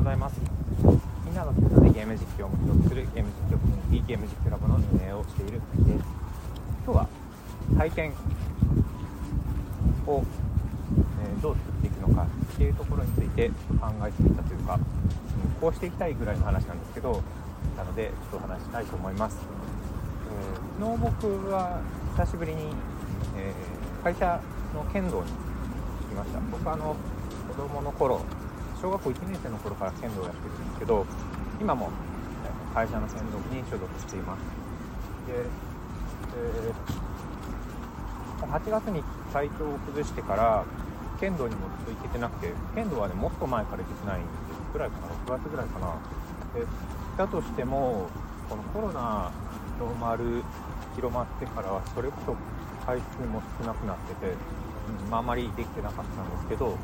[0.00, 0.40] ございます。
[1.26, 6.04] みんなのみんなでゲーム実況を目標とするゲーム実況コミュニティゲーム実況ラボの運営をしているです
[6.86, 7.08] 今日は
[7.76, 8.12] 体験
[10.06, 10.24] を、
[11.22, 13.54] えーどう作っていくのかっていうところについて考
[14.06, 14.80] えてみたというか、ん
[15.60, 17.22] こうしていきたいぐらいの話なんですけど
[17.76, 19.38] なのでちょっとお話したいと思います、
[20.80, 21.80] えー昨日僕は
[22.16, 22.62] 久しぶりに、
[23.36, 24.40] えー会社
[24.74, 25.36] の剣道に行
[26.08, 26.40] きました。
[26.50, 26.96] 僕はあの
[27.48, 28.22] 子供の頃
[28.80, 31.06] 小学校1年生の頃から剣道をやってるんですけど
[31.60, 31.90] 今も
[32.74, 34.40] 会社の剣道部に所属しています。
[35.26, 35.44] で、
[36.36, 37.10] えー
[38.40, 40.64] 8月に体調を崩してから
[41.20, 44.72] 剣道にもずっと行けてなくて剣道はねもっと前から行けてないんです。
[44.72, 45.94] ぐらいかな6月ぐらいかな。
[46.54, 46.66] で
[47.18, 48.08] だとしても
[48.48, 49.30] このコロナ
[49.78, 50.42] 広まる
[50.96, 52.34] 広まってからはそれこそ
[52.86, 56.76] 回数も少なくなってて、うんまあ、あまりできてなかったんですけど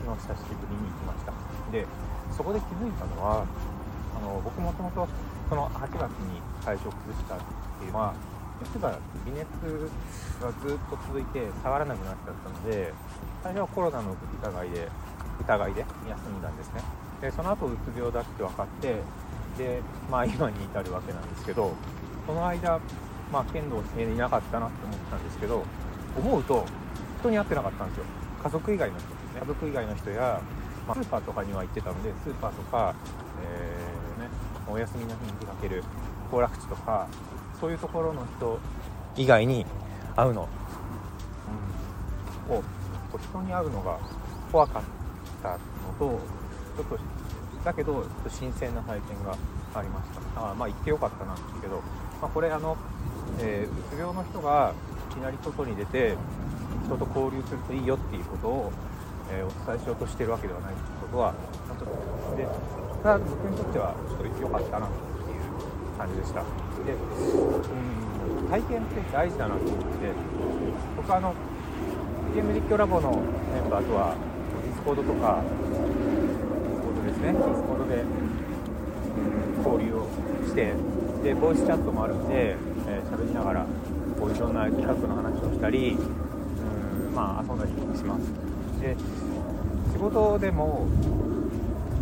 [0.00, 1.32] 昨日久しぶりに行きました。
[1.70, 1.86] で
[2.32, 3.44] そこで気づいたのは
[4.16, 5.06] あの僕もともと
[5.48, 7.38] その8月に体調崩したっ
[7.78, 8.14] ていうのは
[8.60, 9.44] 熱が微熱
[10.40, 12.92] がずっと続いて下がらなくなっちゃったので
[13.42, 14.88] 最初はコロナの疑いで
[15.40, 16.82] 疑いで休んだんですね。
[17.20, 18.96] でその後うつ病だって分かって
[19.58, 21.74] でまあ今に至るわけなんですけど
[22.26, 22.80] その間
[23.32, 25.64] まあ剣道していなかったなって思ってたんですけど
[26.16, 26.64] 思うと
[27.20, 28.04] 人に会ってなかったんですよ。
[28.42, 30.40] 家族以外の人ね家族以外の人や、
[30.86, 32.94] まあ、スーパーとかには行ってたのでスーパーとか、
[33.42, 34.28] えーね、
[34.68, 35.82] お休みの日に出かける
[36.30, 37.08] 行楽地とか
[37.60, 38.58] そういうところの人
[39.16, 39.66] 以外に
[40.16, 40.48] 会うの、
[42.48, 42.62] うん、を
[43.18, 43.98] 人に会うのが
[44.50, 44.82] 怖かっ
[45.42, 45.58] たの
[45.98, 46.20] と
[46.76, 46.98] ちょっと
[47.64, 49.36] だけどちょっと新鮮な体験が
[49.74, 50.50] ありました。
[50.50, 51.82] あまあ行ってよかったなんですけど、
[52.20, 52.76] まあ、これあの、
[53.38, 54.72] えーうつ病の人が
[55.10, 56.16] いきなり外に出て
[56.86, 58.72] 人と交流するといいよっていうことを、
[59.32, 61.34] えーお伝えしようとしてるわけではないっていうことは
[61.66, 61.84] ちゃんと
[62.36, 62.46] で
[63.02, 66.40] ただ僕にとってはちょっと良かったなっていう感じでした。
[66.40, 69.84] でうん体験って大事だなと思って
[70.96, 71.34] 僕はあの
[72.34, 73.10] ゲーム実況ラボの
[73.54, 74.14] メンバーとは
[74.64, 78.06] Discordとか Discordですね Discordでう
[79.60, 80.06] ん交流を
[80.46, 80.72] して
[81.22, 82.56] でボイスチャットもあるんで
[82.88, 83.66] えー喋りながら
[84.18, 88.22] こういろんな企画の話をしたりうんまあ遊んだりします。
[88.80, 88.96] で仕
[90.00, 90.86] 事でも、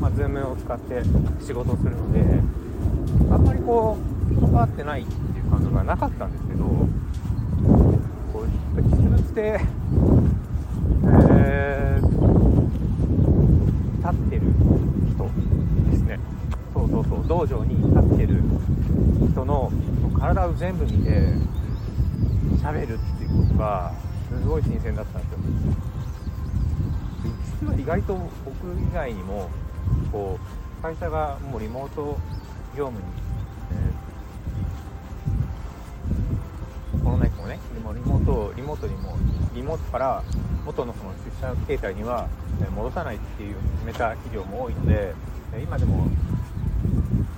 [0.00, 1.02] まあ、Zoom を使って
[1.44, 2.20] 仕事をするので
[3.30, 3.98] あんまりこ
[4.30, 6.86] う人が会ってないっていう感覚がなかったんですけどこ
[8.40, 9.60] う実物で、
[11.30, 12.08] えー
[14.08, 14.42] 立ってる
[15.10, 15.24] 人
[15.90, 16.18] ですね。
[16.72, 17.26] そうそうそう。
[17.26, 18.42] 道場に立ってる
[19.30, 19.70] 人の
[20.18, 21.10] 体を全部見て
[22.62, 23.92] 喋るっていうことが
[24.30, 25.38] すごい新鮮だったんですよ。
[27.78, 28.14] 意外と
[28.44, 29.50] 僕以外にも
[30.12, 30.38] こ
[30.78, 32.16] う会社がもうリモート
[32.76, 33.04] 業務に、
[33.72, 34.08] えー
[37.08, 39.16] コロナ以降ねでもリモートリモートにも
[39.54, 40.22] リモートから
[40.64, 42.28] 元のその出社形態には
[42.74, 45.14] 戻さないっていう決めた企業も多いので
[45.62, 46.06] 今でも、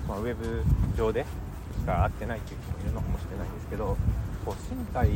[0.09, 0.63] まあ、ウェブ
[0.97, 1.25] 上で
[1.79, 3.97] しか会ってないっていう人もいるのかもしれないんですけど
[4.45, 5.09] こう身体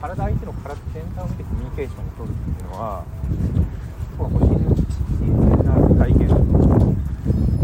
[0.00, 3.04] 体相手の体全体を見てコミュニケーションを取るっていうのは
[4.16, 4.56] すごいこう新
[5.20, 6.28] 新鮮な体験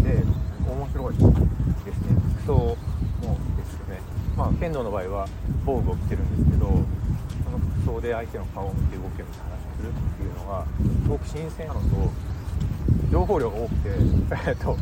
[0.03, 0.21] で
[0.69, 2.21] 面白いですね。
[2.37, 4.01] 服装もですよね。
[4.37, 5.29] まあ剣道の場合は
[5.65, 10.67] 防具を着てるんですけどその服装で相手の顔を見て動ける話をするっていうのが
[11.03, 11.87] すごく新鮮なのと
[13.11, 13.89] 情報量が多くて
[14.49, 14.77] えっと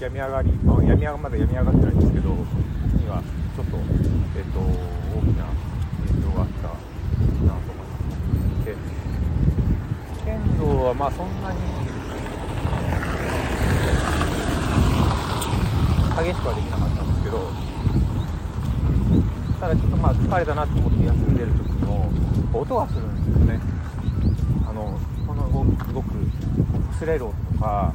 [0.00, 2.36] 病み上がり、まあ、病み上がまだ病み上がってないんですけどに
[3.08, 3.22] は
[3.54, 3.76] ちょっと
[4.36, 5.46] えっと大きな
[6.06, 7.94] 影響があったなと思いま
[8.62, 8.74] すで
[10.24, 11.58] 剣道はまあそんなに
[16.16, 17.50] 激しくはできなかったんですけど
[19.60, 22.10] ただちょっとまあ疲れたなと思って休んでる時も
[22.52, 23.60] 音がするんですよね。
[24.68, 26.08] あのこの動きすごく
[27.00, 27.92] 擦れる音とか、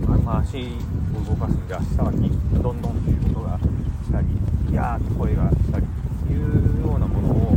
[0.00, 1.98] うんまあ、足を動かすんで足先
[2.62, 3.58] どんどんっていう音が
[4.04, 4.26] したり
[4.70, 7.56] いやーって声がしたりっていうようなものを、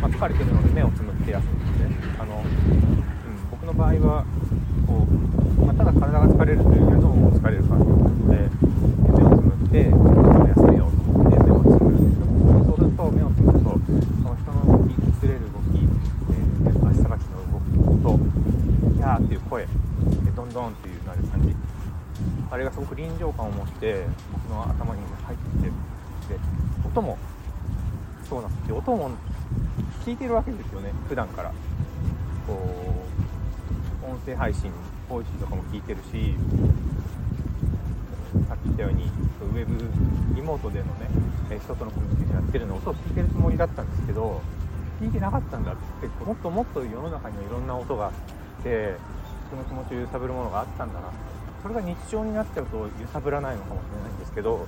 [0.00, 2.46] まあ、疲れてるので目をつむって休むんですねあの、うん、
[3.50, 4.24] 僕の場合は
[4.86, 8.50] こう、まあ、ただ体が疲れるというより脳も疲れる感じなので
[9.10, 12.26] 目をつむって休めようと思って目をつむるんですよ
[12.66, 13.90] そうすると目をつむるとそ
[14.22, 16.54] の人の動き擦れる動き、えー
[16.94, 17.44] 足先の
[18.04, 19.66] 動きと「やー」っていう声。
[20.36, 21.56] どんどんっていうなる感じ。
[22.50, 26.40] あれがすごく臨場感を持って僕の頭に入ってきてで
[26.86, 27.18] 音も
[28.28, 29.10] そうなんですよ音も
[30.04, 30.92] 聞いてるわけですよね。
[31.08, 31.50] 普段から。
[32.46, 32.58] こ
[34.06, 34.70] う音声配信
[35.08, 36.34] Voicy とかも聞いてるし
[38.48, 41.08] さっき言ったようにウェブリモートでのね
[41.58, 44.42] 人とのコミュニケーションやってるの音を聞いてるつもりだったんですけど
[45.04, 48.12] 聞いてなかったんだってもっともっと世の中にはいろんな音があっ
[48.62, 48.96] て
[49.48, 51.12] 人の気持ちを揺さぶるものがあったんだな。
[51.62, 54.66] それが日常になっちゃうと揺さぶらないのかもしれないんですけど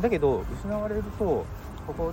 [0.00, 1.46] だけど失われるとこ
[1.94, 2.12] こ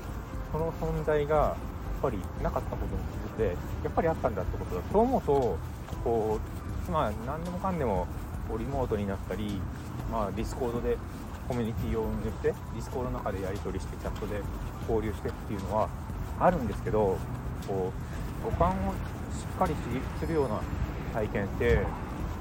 [0.51, 1.55] この存在がやっ
[2.01, 3.01] ぱりなかったことに
[3.37, 4.81] 気づいてやっぱりあったんだってことだ。
[4.91, 5.57] そう思うと
[6.03, 6.39] こ
[6.87, 8.07] うま何でもかんでも
[8.49, 9.61] こうリモートになったり、
[10.11, 10.97] まあ、 Discordで
[11.47, 14.41] コミュニティを運営して Discordの中でやり取りしてチャットで
[14.89, 15.89] 交流してっていうのは
[16.39, 17.17] あるんですけど
[17.67, 18.91] こう五感を
[19.31, 20.61] しっかり刺激するような
[21.13, 21.79] 体験って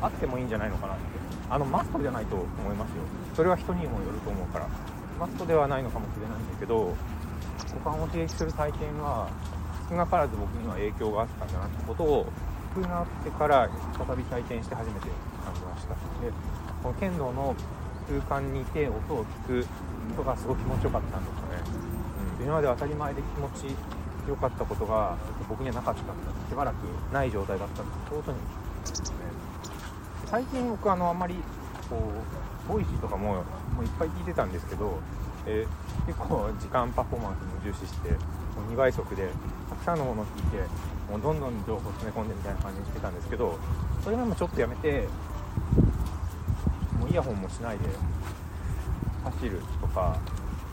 [0.00, 1.02] あってもいいんじゃないのかなって。
[1.50, 3.02] あのマストじゃないと思いますよ。
[3.34, 4.66] それは人にもよると思うから。
[5.20, 6.96] マストではないのかもしれないんだけど
[7.84, 9.30] 五感を刺激する体験は
[9.88, 12.26] 少なからず僕には影響があったんだなってことを
[12.74, 15.06] くなってから再び体験して初めて
[15.44, 15.94] 感じました。
[15.94, 16.32] で
[16.82, 17.54] この剣道の
[18.08, 19.66] 空間にいて音を聞く
[20.16, 21.62] ことがすごく気持ちよかったんですよね、
[22.40, 23.76] うん、今まで当たり前で気持ち
[24.28, 25.16] 良かったことが
[25.48, 26.00] 僕にはなかった。
[26.00, 27.82] しばらくない状態だった。
[27.82, 28.44] ってことに、ね、
[30.26, 31.34] 最近僕あのあんまり
[31.88, 34.98] こう Voicy とかももういっぱい聞いてたんですけど、
[35.46, 38.16] えー、結構時間パフォーマンスも重視しても
[38.68, 39.28] う2倍速で
[39.68, 40.58] たくさんのものを聞いて
[41.10, 43.58] もうどんどん情報詰め込んでみたいな感じにしてたんですけど
[44.02, 45.08] それがもちょっとやめて
[46.98, 47.84] もうイヤホンもしないで
[49.24, 50.18] 走るとか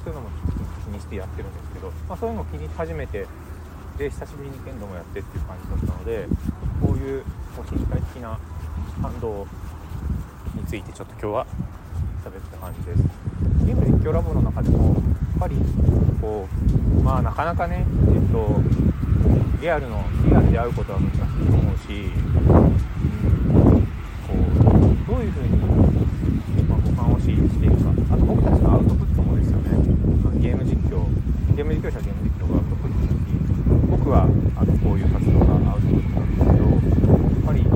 [0.03, 0.29] そういうのも
[0.89, 3.25] にしてやってるんですけど、まあ、そういうのを気にし始めて
[3.97, 6.25] で久しぶりに剣道もやってっていう感じだったので
[6.81, 7.23] こういう
[7.55, 8.39] こう身体的な
[9.01, 9.47] 感動
[10.55, 11.47] についてちょっと今日は
[12.23, 13.03] 喋った感じです。
[13.65, 14.95] ゲーム実況ラボの中でもやっ
[15.39, 15.55] ぱり
[16.21, 16.47] こ
[16.99, 18.61] うまあなかなかねえっと
[19.61, 23.83] リアルのリアルで会うことは難しいと思うし、うん、
[24.25, 25.57] こうどういうふうに、
[26.63, 29.98] まあ、五感を刺激していくかあと僕たちのアウトプットもですよね
[30.35, 31.05] ゲーム実況
[31.55, 33.19] ゲーム実況者ゲーム実況がアウトプットだし
[33.89, 34.23] 僕は
[34.55, 36.75] あのこういう活動がアウトプットなんですけどや
[37.39, 37.69] っぱり、うん、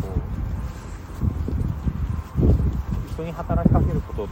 [0.00, 0.08] こ
[3.08, 4.28] う人に働きかけること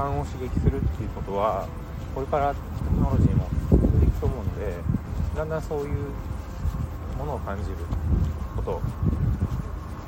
[0.00, 1.68] 感を刺激するっていうことは
[2.14, 4.74] これからテクノロジーも進んでいくと思うので
[5.36, 6.08] だんだんそういう
[7.20, 7.76] ものを感じる
[8.56, 8.80] こと。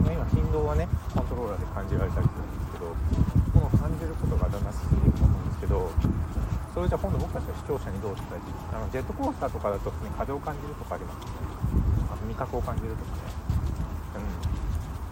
[0.03, 2.91] 今振動はねコントローラーで感じられたりするんですけど
[3.55, 5.93] ものを感じることがだんだん進んでいくと思うんですけど
[6.75, 11.33] それじゃあ今度僕たちは視聴者にどう伝えていくあのジェットコースターとかだと普通に風を感じるとかありますね。
[12.11, 13.43] あと味覚を感じるとかね。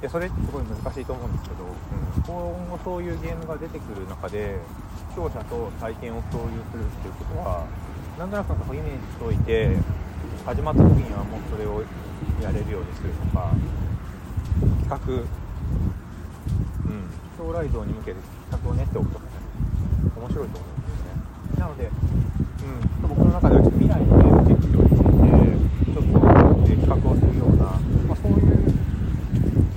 [0.00, 4.58] いやそれってすごい難しいと思うんですけど、うん、今後そういうゲームが出てくる中で
[5.10, 7.66] 視聴者と体験を共有するっていうことは
[8.18, 9.76] なんとなくイメージしておいて
[10.46, 11.82] 始まった時にはもうそれを
[12.42, 13.52] やれるようにするとか
[14.88, 15.24] 企画、う
[16.92, 18.18] ん、将来像に向けて
[18.50, 19.30] 企画を練っておくとかね。
[20.16, 21.20] 面白いと思うんですよね。
[21.58, 26.20] なので、うん、ちょっと僕の中ではちょっと未来のゲーム実況についてちょっと
[26.68, 28.74] 企画をするような、まあ、そういう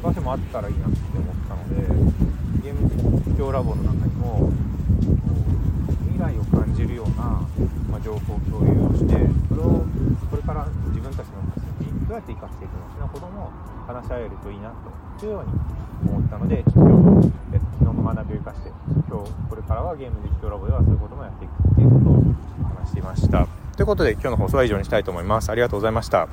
[0.04, 1.76] 場所もあったらいいなって思ったので
[2.64, 2.88] ゲーム
[3.26, 4.52] 実況ラボの中にも
[6.12, 7.48] 未来を感じるような、
[7.90, 9.14] まあ、情報共有をして
[9.50, 9.86] それを
[10.30, 13.50] これから自分たちの活動にどうやって生かしていくのかなことも
[13.88, 14.72] 話し合えるといいな
[15.18, 18.72] というように思ったのでちょっと今日、え昨日の学びを生かして
[19.10, 23.48] 今日これからはゲーム実況ラボではそういうこともやっていくっていうことを話していました。
[23.76, 25.50] ということで今日の放送は以上にしたいと思います。
[25.50, 26.28] ありがとうございました。